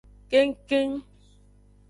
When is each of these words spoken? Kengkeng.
Kengkeng. 0.29 0.91